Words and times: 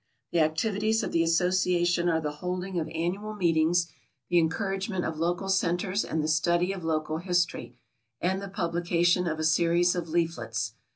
The 0.31 0.39
activities 0.39 1.03
of 1.03 1.11
the 1.11 1.21
Association 1.21 2.09
are 2.09 2.19
the 2.19 2.31
holding 2.41 2.79
of 2.79 2.87
annual 2.89 3.35
meetings, 3.35 3.85
the 4.29 4.39
encouragement 4.39 5.05
of 5.05 5.19
local 5.19 5.47
centers 5.47 6.03
and 6.03 6.23
the 6.23 6.27
study 6.27 6.71
of 6.73 6.83
local 6.83 7.19
history, 7.19 7.75
and 8.19 8.41
the 8.41 8.49
publication 8.49 9.27
of 9.27 9.37
a 9.37 9.43
series 9.43 9.93
of 9.93 10.09
leaflets. 10.09 10.73